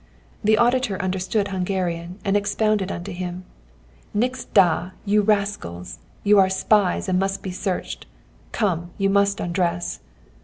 [0.43, 3.45] The auditor understood Hungarian, and expounded unto him:
[4.15, 5.99] 'Nix da, you rascals!
[6.23, 8.07] You are spies, and must be searched.
[8.51, 8.89] Come!
[8.97, 9.99] you must undress.'